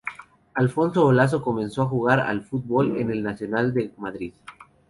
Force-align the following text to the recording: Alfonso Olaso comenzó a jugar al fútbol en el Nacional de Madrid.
Alfonso 0.55 1.05
Olaso 1.05 1.43
comenzó 1.43 1.83
a 1.83 1.87
jugar 1.87 2.21
al 2.21 2.43
fútbol 2.43 2.97
en 2.97 3.11
el 3.11 3.21
Nacional 3.21 3.71
de 3.71 3.91
Madrid. 3.99 4.33